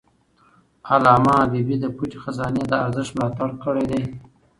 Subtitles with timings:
[0.91, 4.03] علامه حبيبي د پټه خزانه د ارزښت ملاتړ کړی دی.